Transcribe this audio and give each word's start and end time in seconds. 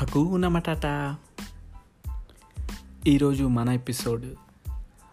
Hakuna 0.00 0.48
Matata? 0.48 1.16
ఈరోజు 3.06 3.44
మన 3.44 3.68
episode 3.68 4.24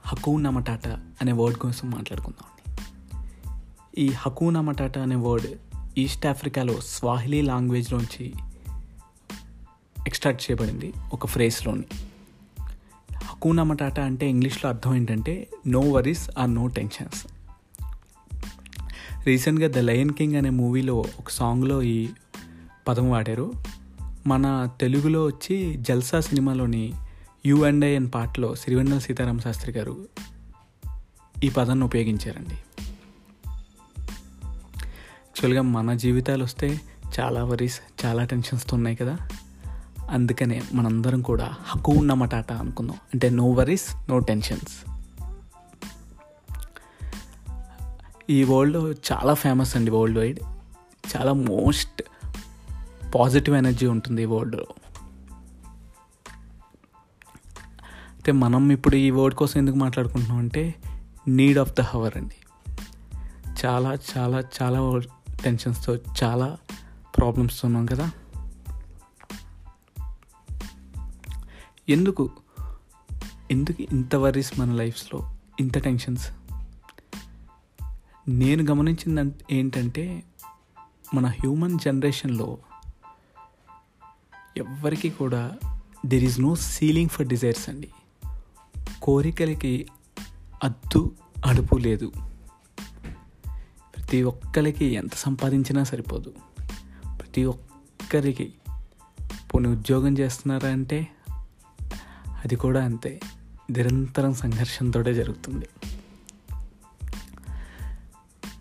హకూన 0.05 0.49
matata 0.49 0.99
అనే 1.21 1.31
వర్డ్ 1.31 1.57
కోసం 1.57 1.91
మాట్లాడుకుందాం 1.91 2.77
ఈ 3.97 4.07
హకూన 4.07 4.59
మటాటా 4.59 5.01
అనే 5.01 5.15
వర్డ్ 5.15 5.47
ఈస్ట్ 5.97 6.25
ఆఫ్రికాలో 6.25 6.81
స్వాహిలీ 6.81 7.41
లాంగ్వేజ్లోంచి 7.41 8.33
ఎక్స్ట్రాక్ట్ 10.07 10.51
చేయబడింది 10.51 10.93
ఒక 11.13 11.27
ఫ్రేస్లోని 11.27 11.83
హకూనా 13.13 13.63
మటాటా 13.63 14.03
అంటే 14.03 14.29
ఇంగ్లీష్లో 14.29 14.69
అర్థం 14.69 14.95
ఏంటంటే 14.95 15.47
no 15.67 15.79
worries 15.79 16.29
or 16.37 16.55
no 16.55 16.67
tensions 16.67 17.27
రీసెంట్గా 19.25 19.67
ద 19.67 19.77
లయన్ 19.77 20.11
కింగ్ 20.11 20.35
అనే 20.35 20.49
మూవీలో 20.49 20.95
ఒక 21.19 21.29
సాంగ్లో 21.29 21.81
ఈ 21.81 22.09
పదం 22.87 23.09
వాడారు. 23.09 23.53
మన 24.27 24.69
తెలుగులో 24.79 25.25
వచ్చి 25.25 25.77
జల్సా 25.77 26.19
సినిమాలోని 26.19 26.93
యు 27.45 27.63
అండ్ 27.63 27.85
ఐ 27.85 27.95
అనే 27.95 28.07
పాటలో 28.07 28.55
సిరివెన్నెల 28.55 28.99
సీతారామ 28.99 29.39
శాస్త్రి 29.39 29.71
గారు 29.71 30.07
ఈ 31.43 31.49
పదాన్ని 31.49 31.85
ఉపయోగించారండి. 31.85 32.53
యాక్చువల్గా 34.83 35.61
మన 35.61 35.93
జీవితాలు 35.93 36.43
వస్తే 36.43 36.81
చాలా 37.19 37.43
వరీస్ 37.43 38.05
చాలా 38.05 38.25
టెన్షన్స్తో 38.25 38.75
ఉన్నాయి 38.75 38.95
కదా. 38.95 39.17
అందుకనే 40.09 40.63
మనందరం 40.73 41.21
కూడా 41.21 41.53
హక్కు 41.61 41.91
ఉన్నమటాట 41.91 42.51
అనుకుందాం. 42.51 42.97
అంటే 43.13 43.29
నో 43.29 43.51
వరీస్ 43.51 44.09
నో 44.09 44.19
టెన్షన్స్. 44.19 44.89
ఈ 48.29 48.43
వరల్డ్ 48.43 48.95
చాలా 49.11 49.33
ఫేమస్ 49.33 49.75
అండి 49.75 49.91
వరల్డ్ 49.91 50.19
వైడ్ 50.19 50.39
చాలా 51.17 51.33
మోస్ట్ 51.33 52.01
పాజిటివ్ 53.15 53.55
ఎనర్జీ 53.55 53.87
ఉంటుంది 53.87 54.21
ఈ 54.21 54.25
వర్డ్లో 54.25 54.65
అయితే 58.13 58.31
మనం 58.31 58.71
ఇప్పుడు 58.71 58.95
ఈ 58.95 59.11
వర్డ్ 59.11 59.35
కోసం 59.35 59.59
ఎందుకు 59.59 59.75
మాట్లాడుకుంటున్నాం 59.75 60.37
అంటే 60.37 60.75
నీడ్ 61.27 61.57
ఆఫ్ 61.57 61.73
ద 61.73 61.81
హవర్ 61.81 62.17
అండి. 62.17 62.35
చాలా 63.65 63.97
చాలా 64.17 64.43
చాలా 64.61 65.01
టెన్షన్స్తో 65.43 65.95
చాలా 65.95 66.57
ప్రాబ్లమ్స్తో 67.17 67.67
ఉన్నాం 67.67 67.85
కదా. 67.85 68.11
ఎందుకు 71.89 72.29
ఎందుకు 73.51 73.81
ఇంత 73.81 74.15
వరీస్ 74.15 74.59
మన 74.59 74.71
లైఫ్స్లో 74.71 75.35
ఇంత 75.59 75.77
టెన్షన్స్? 75.77 76.29
నేను 78.27 78.63
గమనించింది 78.69 79.33
ఏంటంటే 79.51 80.23
మన 81.13 81.25
హ్యూమన్ 81.25 81.79
జనరేషన్లో 81.79 82.57
ఎవ్వరికి 84.57 85.09
కూడా 85.09 85.51
there 86.05 86.23
is 86.23 86.39
no 86.39 86.55
ceiling 86.55 87.09
for 87.09 87.27
desires 87.27 87.69
అండి. 87.69 87.87
కోరికలకి 89.01 89.87
అద్దు 90.63 91.15
అడుపు 91.45 91.75
లేదు. 91.75 92.11
ప్రతి 93.95 94.23
ఒక్కరికి 94.23 94.85
ఎంత 94.85 95.15
సంపాదించినా 95.15 95.83
సరిపోదు. 95.83 96.33
ప్రతి 97.19 97.45
ఒక్కరికి 97.45 98.53
పోనీ 99.53 99.69
ఉద్యోగం 99.69 100.17
చేస్తున్నారా 100.17 100.69
అంటే 100.69 101.07
అది 102.27 102.55
కూడా 102.55 102.83
అంతే. 102.83 103.19
నిరంతరం 103.69 104.33
సంఘర్షణతో 104.33 105.13
జరుగుతుంది. 105.13 105.65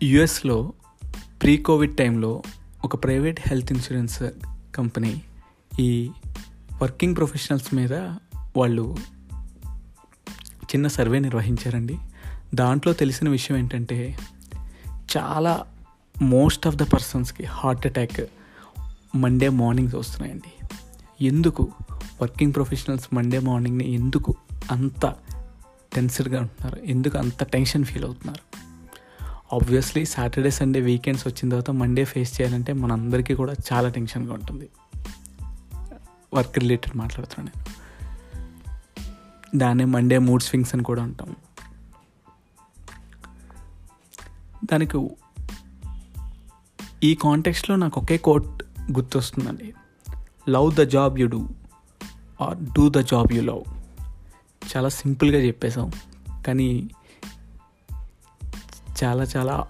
యుఎస్లో 0.03 0.73
ప్రీ 1.41 1.57
కోవిడ్ 1.57 1.97
టైంలో 1.97 2.43
ఒక 2.83 3.03
ప్రైవేట్ 3.03 3.39
హెల్త్ 3.49 3.71
ఇన్సూరెన్స్ 3.71 4.23
కంపెనీ 4.75 5.21
ఈ 5.79 6.09
వర్కింగ్ 6.81 7.15
ప్రొఫెషనల్స్ 7.15 7.75
మీద 7.75 7.93
వాళ్ళు 8.57 8.97
చిన్న 10.63 10.87
సర్వే 10.87 11.19
నిర్వహించారండి. 11.19 11.97
దాంట్లో 12.55 12.93
తెలిసిన 12.93 13.29
విషయం 13.29 13.57
ఏంటంటే 13.57 14.17
చాలా 15.17 15.65
మోస్ట్ 16.21 16.67
ఆఫ్ 16.67 16.75
ద 16.75 16.83
పర్సన్స్కి 16.83 17.43
హార్ట్ 17.43 17.87
అటాక్ 17.87 18.25
మండే 19.17 19.49
మార్నింగ్స్ 19.49 19.95
వస్తున్నాయండి. 19.95 20.65
ఎందుకు? 21.25 21.71
వర్కింగ్ 22.21 22.53
ప్రొఫెషనల్స్ 22.53 23.15
మండే 23.15 23.39
మార్నింగ్ని 23.39 23.91
ఎందుకు 23.91 24.35
అంత 24.71 25.15
టెన్సర్గా 25.95 26.41
ఉంటున్నారు? 26.41 26.81
ఎందుకు 26.85 27.17
అంత 27.17 27.43
టెన్షన్ 27.43 27.85
ఫీల్ 27.85 28.05
అవుతున్నారు? 28.05 28.57
ఆబ్వియస్లీ 29.55 30.05
సాటర్డే 30.05 30.49
సండే 30.49 30.79
వీకెండ్స్ 30.79 31.27
వచ్చిన 31.27 31.49
తర్వాత 31.49 31.71
మండే 31.71 32.05
ఫేస్ 32.05 32.41
చేయాలంటే 32.41 32.73
మనందరికీ 32.73 33.33
కూడా 33.33 33.53
చాలా 33.73 33.89
టెన్షన్గా 33.89 34.33
ఉంటుంది. 34.33 34.69
వర్క్ 36.33 36.59
రిలేటెడ్ 36.59 36.97
మాట్లాడుతున్నాను 36.97 37.57
నేను. 37.57 37.87
దాన్నే 39.57 39.85
మండే 39.85 40.17
మూడ్ 40.17 40.43
స్వింగ్స్ 40.43 40.75
అని 40.75 40.83
కూడా 40.83 41.03
అంటాం. 41.03 41.35
దానికి 44.71 45.09
ఈ 47.03 47.15
కాంటెక్స్లో 47.15 47.75
నాకు 47.75 48.01
ఒకే 48.01 48.17
quote 48.17 48.63
గుర్తొస్తుందండి. 48.91 49.73
Love 50.49 50.75
the 50.75 50.81
job 50.81 51.19
you 51.19 51.27
do 51.27 51.49
or 52.41 52.57
do 52.57 52.89
the 52.89 52.97
job 52.97 53.33
you 53.33 53.41
love 53.41 53.63
చాలా 54.77 54.89
సింపుల్గా 54.89 55.39
చెప్పేశాం 55.39 55.91
కానీ 56.47 56.89
చాలా 59.03 59.23
చాలా 59.23 59.67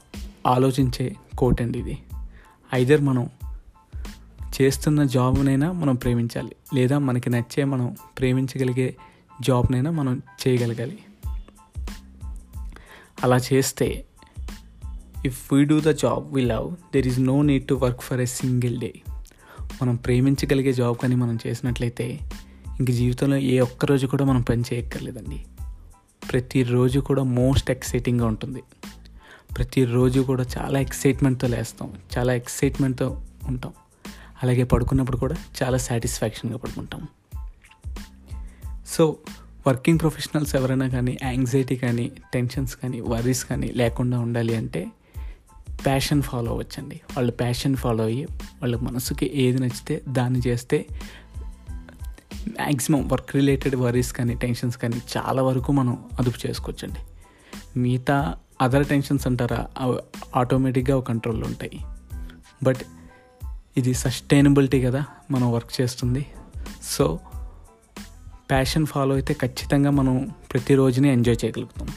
ఆలోచించే 0.47 1.16
కోట్ 1.38 1.62
అండి 1.62 1.79
ఇది. 1.79 2.03
ఐదర్ 2.73 3.01
మనం 3.01 3.29
చేస్తున్న 4.62 5.03
జాబ్నైనా 5.03 5.72
మనం 5.72 5.95
ప్రేమించాలి. 5.95 6.56
లేదా 6.73 6.97
మనకి 6.97 7.29
నచ్చే 7.29 7.63
మనం 7.63 7.95
ప్రేమించగలిగే 8.19 8.95
జాబ్నైనా 9.41 9.91
మనం 9.91 10.22
చేయగలగాలి. 10.47 11.00
అలా 13.23 13.40
చేస్తే 13.53 14.06
if 15.25 15.53
we 15.53 15.63
do 15.63 15.79
the 15.79 15.88
job 15.88 16.34
we 16.34 16.41
love 16.41 16.72
there 16.72 17.07
is 17.07 17.19
no 17.19 17.41
need 17.41 17.67
to 17.67 17.73
work 17.73 18.01
for 18.01 18.19
a 18.19 18.25
single 18.25 18.79
day 18.79 18.94
మనం 19.81 19.96
ప్రేమించగలిగే 19.96 20.73
జాబ్ 20.73 20.97
కానీ 20.97 21.16
మనం 21.16 21.40
చేసినట్లయితే 21.47 22.19
ఇంక 22.79 22.91
జీవితంలో 22.91 23.38
ఏ 23.38 23.59
ఒక్కరోజు 23.59 24.07
కూడా 24.07 24.25
మనం 24.25 24.41
పని 24.41 24.63
చేయక్కర్లేదండి. 24.73 25.46
ప్రతిరోజు 26.31 27.00
కూడా 27.00 27.23
మోస్ట్ 27.23 27.72
ఎక్సైటింగ్గా 27.72 28.28
ఉంటుంది. 28.28 28.63
ప్రతిరోజు 29.57 30.22
కూడా 30.22 30.46
చాలా 30.57 30.79
ఎక్సైట్మెంట్తో 30.79 31.47
లేస్తాం. 31.47 31.94
చాలా 32.17 32.34
ఎక్సైట్మెంట్తో 32.34 33.22
ఉంటాం. 33.47 33.73
అలాగే 34.43 34.63
పడుకున్నప్పుడు 34.63 35.17
కూడా 35.17 35.35
చాలా 35.63 35.77
సాటిస్ఫాక్షన్గా 35.77 36.57
పడుకుంటాం. 36.57 37.07
సో 38.87 39.15
వర్కింగ్ 39.67 39.99
ప్రొఫెషనల్స్ 39.99 40.55
ఎవరైనా 40.55 40.87
కానీ 40.87 41.17
యాంగ్జైటీ 41.23 41.75
కానీ 41.75 42.11
టెన్షన్స్ 42.33 42.75
కానీ 42.75 42.99
వరీస్ 42.99 43.45
కానీ 43.45 43.67
లేకుండా 43.67 44.19
ఉండాలి 44.19 44.55
అంటే 44.55 44.87
ప్యాషన్ 45.85 46.21
ఫాలో 46.21 46.51
అవ్వచ్చండి. 46.51 46.95
వాళ్ళు 46.95 47.31
ప్యాషన్ 47.31 47.75
ఫాలో 47.75 48.03
అయ్యి 48.03 48.23
వాళ్ళ 48.61 48.75
మనసుకి 48.75 49.31
ఏది 49.33 49.59
నచ్చితే 49.59 50.01
దాన్ని 50.09 50.41
చేస్తే 50.47 50.85
మ్యాక్సిమం 52.47 53.07
వర్క్ 53.07 53.35
రిలేటెడ్ 53.35 53.75
వరీస్ 53.75 54.13
కానీ 54.13 54.33
టెన్షన్స్ 54.35 54.77
కానీ 54.77 55.01
చాలా 55.17 55.41
వరకు 55.41 55.71
మనం 55.71 56.05
అదుపు 56.19 56.47
చేసుకోవచ్చండి. 56.47 56.99
మిగతా 57.79 58.35
అదర్ 58.61 58.87
టెన్షన్స్ 58.87 59.27
అంటారా 59.27 59.67
అవి 59.77 59.97
ఆటోమేటిక్గా 60.35 60.99
కంట్రోల్లో 60.99 61.47
ఉంటాయి. 61.47 61.79
బట్ 62.63 62.77
ఇది 63.77 63.93
సస్టైనబిలిటీ 63.93 64.81
కదా 64.81 65.05
మనం 65.31 65.51
వర్క్ 65.51 65.81
చేస్తుంది. 65.81 66.25
సో 66.83 67.19
ప్యాషన్ 68.49 68.85
ఫాలో 68.85 69.15
అయితే 69.15 69.33
ఖచ్చితంగా 69.33 69.89
మనం 69.89 70.29
ప్రతిరోజుని 70.51 71.09
ఎంజాయ్ 71.09 71.45
చేయగలుగుతాం. 71.45 71.87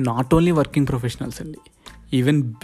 నాట్ 0.00 0.34
ఓన్లీ 0.34 0.50
వర్కింగ్ 0.50 0.86
ప్రొఫెషనల్స్ 0.86 1.42
అండి 1.42 1.58
ఈవెన్ 2.12 2.54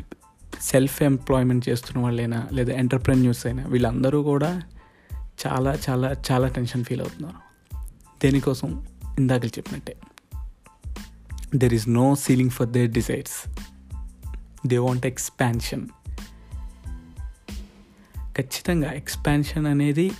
సెల్ఫ్ 0.61 1.03
ఎంప్లాయ్మెంట్ 1.03 1.69
చేస్తున్న 1.69 2.03
వాళ్ళైనా 2.03 2.49
లేదా 2.53 2.73
ఎంటర్ప్రెన్యూర్స్ 2.73 3.47
అయినా 3.47 3.67
వీళ్ళందరూ 3.67 4.23
కూడా 4.23 4.63
చాలా 5.47 5.79
చాలా 5.91 6.17
చాలా 6.33 6.49
టెన్షన్ 6.49 6.85
ఫీల్ 6.85 7.01
అవుతున్నారు. 7.01 7.37
దేనికోసం? 8.23 8.87
ఇందాక 9.19 9.45
చెప్పినట్టే. 9.45 9.97
There 11.55 11.75
is 11.75 11.89
no 11.89 12.15
ceiling 12.15 12.51
for 12.51 12.69
their 12.69 12.91
desires 12.91 13.51
they 14.67 14.79
want 14.79 15.07
expansion 15.07 15.89
ఖచ్చితంగా 18.41 18.93
ఎక్స్పాన్షన్ 18.93 19.67
అనేది 19.67 20.13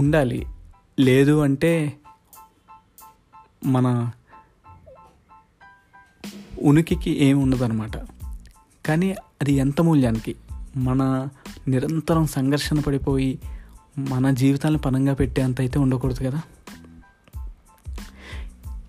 ఉండాలి. 0.00 0.46
లేదు 1.00 1.40
అంటే 1.40 1.98
మన 3.64 4.10
ఉనికికి 6.62 7.24
ఏమి 7.24 7.42
ఉండదన్నమాట. 7.42 7.96
కానీ 8.86 9.12
అది 9.12 9.52
ఎంత 9.52 9.80
మూల్యానికి? 9.80 10.36
మన 10.76 11.28
నిరంతరం 11.68 12.26
సంఘర్షణ 12.26 12.80
పడిపోయి 12.80 13.38
మన 13.98 14.30
జీవితాలను 14.30 14.78
పనంగా 14.78 15.14
పెట్టేంత 15.14 15.60
అయితే 15.60 15.78
ఉండకూడదు 15.78 16.18
కదా? 16.18 16.42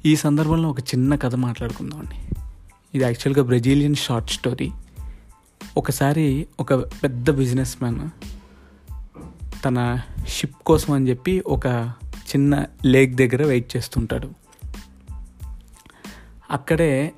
ఈ 0.06 0.15
సందర్భంలో 0.15 0.69
ఒక 0.69 0.79
చిన్న 0.79 1.15
కథ 1.15 1.36
మాట్లాడుకుందామండి. 1.36 2.36
ఇది 2.95 3.03
యాక్చువల్గా 3.03 3.44
బ్రెజిలియన్ 3.44 3.95
షార్ట్ 3.95 4.31
స్టోరీ. 4.31 4.71
ఒకసారి 5.77 6.47
ఒక 6.59 6.73
పెద్ద 6.73 7.31
బిజినెస్ 7.31 7.83
మ్యాన్ 7.83 8.09
తన 9.65 10.01
షిప్ 10.27 10.55
కోసం 10.65 10.93
అని 10.93 11.09
చెప్పి 11.09 11.43
ఒక 11.47 11.65
చిన్న 12.11 12.65
లేక్ 12.85 13.15
దగ్గర 13.15 13.45
వెయిట్ 13.45 13.77
చేస్తుంటాడు. 13.77 14.29
అక్కడే 16.51 17.11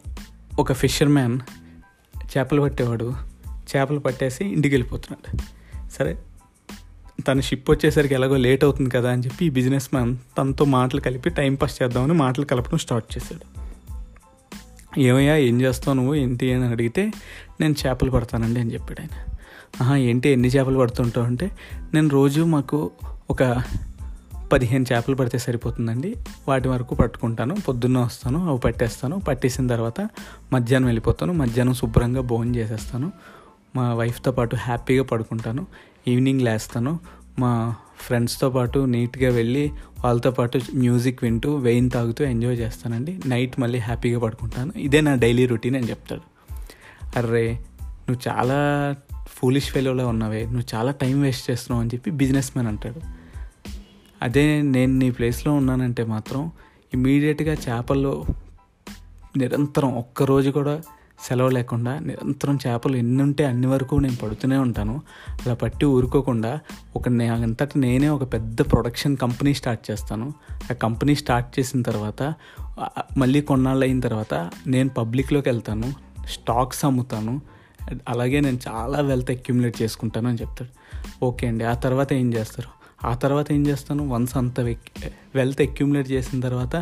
ఒక 0.60 0.74
ఫిషర్ 0.74 1.07
మ్యాన్ 1.07 1.40
చేపలు 2.18 2.62
పట్టేవాడు. 2.62 3.13
చేపలు 3.48 4.00
పట్టేసి 4.00 4.46
ఇంటికి 4.46 4.75
వెళ్ళిపోతున్నాడు. 4.75 5.44
సరే 5.90 6.18
తన 7.28 7.40
షిప్ 7.40 7.69
వచ్చేసరికి 7.69 8.13
ఎలాగో 8.13 8.38
లేట్ 8.38 8.63
అవుతుంది 8.63 8.90
కదా 8.90 9.12
అని 9.12 9.22
చెప్పి 9.22 9.46
ఈ 9.46 9.50
బిజినెస్ 9.50 9.90
మ్యాన్ 9.94 10.18
తనతో 10.38 10.66
మాటలు 10.66 11.01
కలిపి 11.01 11.30
టైం 11.30 11.56
పాస్ 11.56 11.84
చేద్దామని 11.84 12.13
మాటలు 12.13 12.46
కలపడం 12.46 12.78
స్టార్ట్ 12.78 13.18
చేశాడు. 13.18 13.55
ఏమయ్యా 14.98 15.36
ఏం 15.36 15.62
చేస్తావు 15.62 15.96
నువ్వు? 15.96 16.16
ఏంటి 16.16 16.54
అని 16.54 16.66
అడిగితే 16.66 17.12
నేను 17.62 17.76
చేపలు 17.88 18.12
పడతానండి 18.12 18.60
అని 18.60 18.74
చెప్పాడు 18.74 19.02
ఆయన. 19.02 19.34
ఆహా 19.82 19.96
ఏంటి? 19.96 20.30
ఎన్ని 20.30 20.48
చేపలు 20.48 20.80
పడుతుంటావు? 20.80 21.26
అంటే 21.26 21.52
నేను 21.94 22.10
రోజు 22.10 22.42
మాకు 22.42 22.92
ఒక 23.30 23.64
పదిహేను 24.52 24.86
చేపలు 24.94 25.16
పడితే 25.16 25.38
సరిపోతుందండి. 25.38 26.16
వాటి 26.48 26.68
వరకు 26.68 26.96
పట్టుకుంటాను. 26.96 27.56
పొద్దున్న 27.68 27.98
వస్తాను 27.98 28.50
అవి 28.50 28.60
పట్టేస్తాను. 28.60 29.20
పట్టేసిన 29.20 29.68
తర్వాత 29.68 30.10
మధ్యాహ్నం 30.54 30.88
వెళ్ళిపోతాను. 30.88 31.34
మధ్యాహ్నం 31.34 31.74
శుభ్రంగా 31.74 32.22
భోజనం 32.22 32.56
చేసేస్తాను. 32.56 33.12
మా 33.76 33.94
వైఫ్తో 33.94 34.32
పాటు 34.32 34.56
హ్యాపీగా 34.56 35.04
పడుకుంటాను. 35.04 35.68
ఈవినింగ్ 36.08 36.42
లేస్తాను. 36.42 37.00
మా 37.40 37.76
ఫ్రెండ్స్తో 38.00 38.50
పాటు 38.50 38.80
నీట్గా 38.80 39.32
వెళ్ళి 39.32 39.72
వాళ్ళతో 40.04 40.32
పాటు 40.32 40.60
మ్యూజిక్ 40.74 41.24
వింటూ 41.24 41.56
వెయిన్ 41.56 41.92
తాగుతూ 41.92 42.26
ఎంజాయ్ 42.26 42.58
చేస్తానండి. 42.58 43.20
నైట్ 43.26 43.60
మళ్ళీ 43.60 43.80
హ్యాపీగా 43.80 44.20
పడుకుంటాను. 44.20 44.74
ఇదే 44.78 45.02
నా 45.02 45.16
డైలీ 45.16 45.46
రొటీన్ 45.46 45.76
అని 45.76 45.90
చెప్తాడు 45.90 46.22
అర్రే 47.18 47.60
నువ్వు 48.10 48.30
చాలా 48.30 48.56
ఫూలిష్ 49.28 49.72
ఫెలోలో 49.72 50.08
ఉన్నావే. 50.08 50.46
నువ్వు 50.46 50.76
చాలా 50.76 50.92
టైం 50.92 51.22
వేస్ట్ 51.22 51.52
చేస్తున్నావు 51.52 51.82
అని 51.82 51.90
చెప్పి 51.94 52.12
బిజినెస్ 52.12 52.52
మ్యాన్ 52.58 52.68
అంటాడు. 52.68 53.02
అదే 54.22 54.62
నేను 54.62 54.94
నీ 54.94 55.12
ప్లేస్లో 55.12 55.54
ఉన్నానంటే 55.54 56.04
మాత్రం 56.04 56.52
ఇమీడియట్గా 56.94 57.54
చేపల్లో 57.54 58.26
నిరంతరం 59.38 59.96
ఒక్కరోజు 59.96 60.50
కూడా 60.50 60.82
సెలవు 61.20 61.50
లేకుండా 61.50 62.00
నిరంతరం 62.00 62.60
చేపలు 62.68 62.96
ఎన్ని 62.96 63.24
ఉంటే 63.24 63.46
అన్ని 63.46 63.68
వరకు 63.68 63.96
నేను 63.96 64.16
పడుతూనే 64.16 64.58
ఉంటాను. 64.58 65.02
అలా 65.34 65.54
పట్టి 65.54 65.86
ఊరుకోకుండా 65.86 66.60
ఒక 66.96 67.10
అంతటి 67.10 67.80
నేనే 67.80 68.10
ఒక 68.10 68.34
పెద్ద 68.34 68.62
ప్రొడక్షన్ 68.62 69.18
కంపెనీ 69.18 69.54
స్టార్ట్ 69.54 69.92
చేస్తాను. 69.92 70.34
ఆ 70.72 70.74
కంపెనీ 70.74 71.16
స్టార్ట్ 71.16 71.60
చేసిన 71.60 71.82
తర్వాత 71.82 72.34
మళ్ళీ 73.18 73.42
కొన్నాళ్ళు 73.42 73.86
అయిన 73.86 74.00
తర్వాత 74.00 74.34
నేను 74.68 74.90
పబ్లిక్లోకి 74.90 75.50
వెళ్తాను. 75.50 75.94
స్టాక్స్ 76.30 76.86
అమ్ముతాను. 76.86 77.42
అలాగే 78.10 78.40
నేను 78.40 78.60
చాలా 78.68 79.00
వెల్త్ 79.00 79.32
అక్యుములేట్ 79.32 79.82
చేసుకుంటాను 79.82 80.30
అని 80.30 80.38
చెప్తాడు. 80.42 80.72
ఓకే 81.26 81.48
అండి 81.48 81.64
ఆ 81.64 81.74
తర్వాత 81.74 82.14
ఏం 82.14 82.34
చేస్తారు? 82.34 82.85
ఆ 83.06 83.13
తర్వాత 83.13 83.52
ఏం 83.52 83.68
చేస్తాను 83.68 84.10
వన్స్ 84.10 84.38
అంత 84.38 84.60
వెల్త్ 84.60 85.62
అక్యుములేట్ 85.62 86.12
చేసిన 86.12 86.40
తర్వాత 86.40 86.75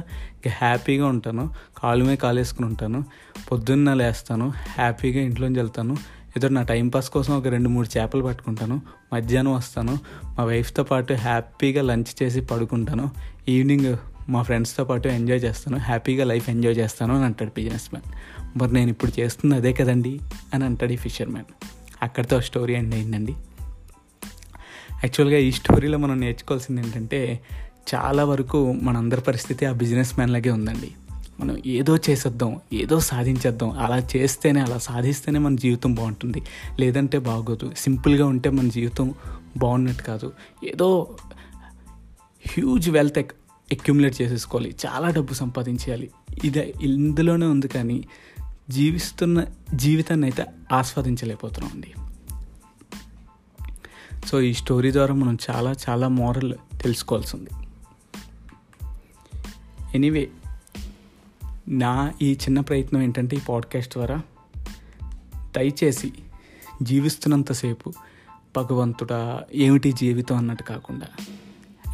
ఇక 0.46 0.52
హ్యాపీగా 0.58 1.08
ఉంటాను. 1.08 1.50
కాలుమే 1.78 2.10
మీద 2.10 2.18
కాలు 2.18 2.40
వేసుకుని 2.40 2.68
ఉంటాను. 2.68 3.06
పొద్దున్న 3.52 3.94
లేస్తాను 3.94 4.54
హ్యాపీగా 4.58 5.22
ఇంట్లోంచి 5.22 5.60
వెళ్తాను. 5.60 5.98
ఏదో 6.38 6.48
నా 6.48 6.64
టైంపాస్ 6.64 7.10
కోసం 7.10 7.38
ఒక 7.38 7.48
రెండు 7.48 7.70
మూడు 7.70 8.00
చేపలు 8.00 8.24
పట్టుకుంటాను. 8.24 8.82
మధ్యాహ్నం 9.14 9.54
వస్తాను. 9.54 10.00
మా 10.40 10.44
వైఫ్తో 10.44 10.84
పాటు 10.84 11.14
హ్యాపీగా 11.14 11.82
లంచ్ 11.82 12.24
చేసి 12.24 12.42
పడుకుంటాను. 12.42 13.12
ఈవినింగ్ 13.50 13.98
మా 14.30 14.42
ఫ్రెండ్స్తో 14.42 14.86
పాటు 14.86 15.08
ఎంజాయ్ 15.08 15.44
చేస్తాను. 15.44 15.78
హ్యాపీగా 15.78 16.26
లైఫ్ 16.26 16.50
ఎంజాయ్ 16.50 16.78
చేస్తాను 16.78 17.16
అని 17.16 17.26
అంటాడు 17.26 17.52
బిజినెస్ 17.56 17.94
మ్యాన్ 17.94 18.14
మరి 18.58 18.74
నేను 18.74 18.90
ఇప్పుడు 18.90 19.22
చేస్తుంది 19.22 19.56
అదే 19.56 19.74
కదండి? 19.74 20.20
అని 20.54 20.66
అంటాడు 20.66 20.94
ఈ 20.94 20.96
ఫిషర్ 20.96 21.30
మ్యాన్ 21.30 21.66
అక్కడితో 22.04 22.42
స్టోరీ 22.42 22.74
ఎండ్ 22.74 22.96
అయిందండి. 22.96 23.36
యాక్చువల్గా 25.04 25.40
ఈ 25.40 25.52
స్టోరీలో 25.52 25.98
మనం 25.98 26.20
నేర్చుకోవాల్సింది 26.20 26.82
ఏంటంటే 26.82 27.40
చాలా 27.96 28.24
వరకు 28.24 28.72
మనందరి 28.72 29.22
పరిస్థితి 29.22 29.66
ఆ 29.66 29.72
బిజినెస్ 29.72 30.16
మ్యాన్లాగే 30.16 30.50
ఉందండి. 30.50 30.92
మనం 31.40 31.58
ఏదో 31.66 31.98
చేసేద్దాం 31.98 32.60
ఏదో 32.74 33.00
సాధించేద్దాం 33.00 33.72
అలా 33.72 34.08
చేస్తేనే 34.16 34.60
అలా 34.60 34.78
సాధిస్తేనే 34.78 35.40
మన 35.40 35.56
జీవితం 35.56 35.96
బాగుంటుంది. 35.96 36.42
లేదంటే 36.80 37.20
బాగోదు. 37.20 37.72
సింపుల్గా 37.78 38.26
ఉంటే 38.26 38.50
మన 38.50 38.70
జీవితం 38.70 39.14
బాగున్నట్టు 39.58 40.04
కాదు. 40.04 40.34
ఏదో 40.66 41.18
హ్యూజ్ 42.48 42.90
వెల్త్ 42.90 43.20
ఎక్ 43.20 43.32
అక్యుములేట్ 43.72 44.22
చేసేసుకోవాలి. 44.22 44.76
చాలా 44.86 45.10
డబ్బు 45.10 45.34
సంపాదించేయాలి. 45.34 46.10
ఇదే 46.44 46.74
ఇందులోనే 46.82 47.46
ఉంది 47.46 47.68
కానీ 47.68 48.06
జీవిస్తున్న 48.70 49.46
జీవితాన్ని 49.76 50.26
అయితే 50.26 50.46
ఆస్వాదించలేకపోతున్నాం 50.74 51.72
అండి. 51.74 51.92
సో 54.28 54.42
ఈ 54.42 54.54
స్టోరీ 54.54 54.92
ద్వారా 54.92 55.14
మనం 55.14 55.38
చాలా 55.52 55.76
చాలా 55.90 56.08
మోరల్ 56.08 56.54
తెలుసుకోవాల్సింది. 56.54 57.50
ఎనీవే 59.96 60.30
నా 61.68 62.14
ఈ 62.22 62.34
చిన్న 62.34 62.60
ప్రయత్నం 62.60 63.02
ఏంటంటే 63.02 63.38
ఈ 63.38 63.40
పాడ్కాస్ట్ 63.50 63.94
ద్వారా 63.94 64.22
దయచేసి 65.56 66.14
జీవిస్తున్నంతసేపు 66.84 67.94
భగవంతుడా 68.56 69.44
ఏమిటి 69.54 69.92
జీవితం 69.92 70.38
అన్నట్టు 70.38 70.64
కాకుండా 70.64 71.08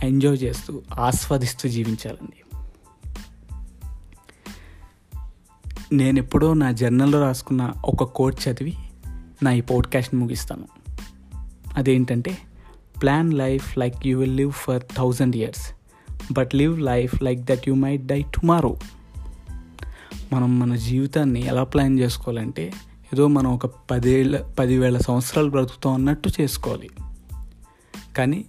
ఎంజాయ్ 0.03 0.43
చేస్తూ 0.43 0.81
ఆస్వాదిస్తూ 0.93 1.69
జీవించాలండి. 1.69 2.67
నేను 5.95 6.19
ఎప్పుడో 6.19 6.53
నా 6.53 6.71
జర్నల్లో 6.71 7.21
రాసుకున్న 7.21 7.73
ఒక 7.85 8.03
కోట్ 8.03 8.47
చదివి 8.47 8.77
నా 9.43 9.51
ఈ 9.51 9.61
పోడ్కాస్ట్ని 9.61 10.21
ముగిస్తాను. 10.21 10.67
అదేంటంటే 11.79 12.37
plan 13.01 13.33
life 13.33 13.77
like 13.77 14.07
you 14.07 14.19
will 14.19 14.37
live 14.37 14.51
for 14.51 14.81
thousand 14.97 15.35
years 15.35 15.73
but 16.33 16.55
live 16.55 16.79
life 16.79 17.23
like 17.23 17.39
that 17.39 17.69
you 17.69 17.75
might 17.75 18.05
die 18.05 18.21
tomorrow 18.21 18.77
మనం 20.33 20.59
మన 20.59 20.75
జీవితాన్ని 20.75 21.45
ఎలా 21.45 21.63
ప్లాన్ 21.63 21.99
చేసుకోవాలంటే 21.99 22.73
ఏదో 23.13 23.27
మనం 23.27 23.53
ఒక 23.53 23.65
పదేళ్ళ 23.65 24.41
పదివేల 24.41 24.97
సంవత్సరాలు 24.97 25.49
బ్రతుకుతాం 25.49 25.93
అన్నట్టు 25.93 26.29
చేసుకోవాలి. 26.41 26.89
కానీ 28.17 28.45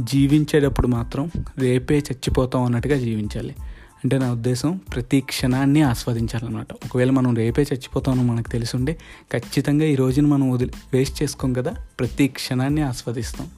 జీవించేటప్పుడు 0.00 0.86
మాత్రం 0.86 1.30
రేపే 1.58 1.98
చచ్చిపోతాం 1.98 2.62
అన్నట్టుగా 2.62 2.96
జీవించాలి. 2.98 3.54
అంటే 4.04 4.18
నా 4.18 4.32
ఉద్దేశం 4.32 4.80
ప్రతి 4.94 5.20
క్షణాన్ని 5.20 5.82
ఆస్వాదించాలన్నమాట. 5.82 6.72
ఒకవేళ 6.72 7.10
మనం 7.10 7.34
రేపే 7.34 7.62
చచ్చిపోతామో 7.62 8.22
మనకు 8.22 8.48
తెలిసిండే 8.48 8.98
ఖచ్చితంగా 9.32 9.84
ఈ 9.84 9.94
రోజున 9.94 10.26
మనం 10.26 10.50
వదిలి 10.50 10.72
వేస్ట్ 10.92 11.22
చేసుకోం 11.22 11.52
కదా 11.52 11.74
ప్రతి 11.98 12.28
క్షణాన్ని 12.28 12.82
ఆస్వాదిస్తాం. 12.82 13.50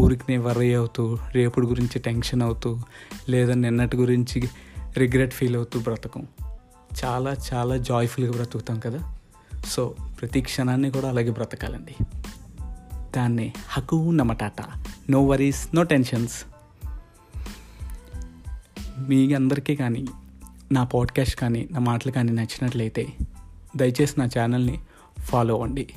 ఊరికినే 0.00 0.38
వర్రీ 0.38 0.74
అవుతూ 0.74 1.18
రేపుడు 1.32 1.66
గురించి 1.66 1.98
టెన్షన్ 1.98 2.42
అవుతూ 2.42 2.78
లేదా 3.28 3.54
నిన్నటి 3.54 3.96
గురించి 3.96 4.48
రిగ్రెట్ 4.96 5.34
ఫీల్ 5.34 5.56
అవుతూ 5.56 5.80
బ్రతకం. 5.80 6.26
చాలా 7.04 7.36
చాలా 7.54 7.76
జాయ్ఫుల్గా 7.76 8.32
బ్రతుకుతాం 8.32 8.78
కదా. 8.78 9.14
సో 9.66 9.94
ప్రతి 10.20 10.40
క్షణాన్ని 10.40 10.90
కూడా 10.90 11.08
అలాగే 11.08 11.30
బ్రతకాలండి. 11.30 12.04
దాన్ని 13.16 13.52
హకు 13.68 14.10
నమటాట. 14.10 14.62
నో 15.10 15.24
వరీస్ 15.24 15.68
నో 15.74 15.82
టెన్షన్స్ 15.82 16.44
మీ 19.10 19.34
అందరికీ 19.34 19.76
కానీ 19.76 20.06
నా 20.72 20.84
పాడ్కాస్ట్ 20.84 21.36
కానీ 21.36 21.68
నా 21.70 21.78
మాటలు 21.78 22.12
కానీ 22.12 22.32
నచ్చినట్లయితే 22.32 23.12
దయచేసి 23.76 24.14
నా 24.18 24.28
ఛానల్ని 24.38 24.80
ఫాలో 25.18 25.54
అవ్వండి. 25.54 25.88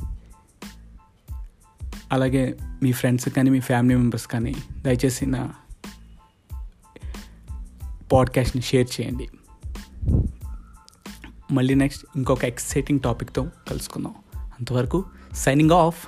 అలాగే 2.11 2.57
మీ 2.83 2.91
ఫ్రెండ్స్ 2.91 3.29
కానీ 3.29 3.49
మీ 3.49 3.59
ఫ్యామిలీ 3.59 3.95
మెంబర్స్ 3.95 4.27
కానీ 4.27 4.55
దయచేసి 4.81 5.25
నా 5.25 5.53
పాడ్కాస్ట్ని 8.11 8.61
షేర్ 8.61 9.01
చేయండి. 9.01 9.29
మళ్ళీ 11.51 11.75
నెక్స్ట్ 11.75 12.05
ఇంకొక 12.15 12.45
ఎక్సైటింగ్ 12.45 12.99
టాపిక్తో 12.99 13.49
కలుసుకుందాం. 13.69 14.15
అంతవరకు 14.35 15.05
సైనింగ్ 15.33 15.71
ఆఫ్ 15.71 16.07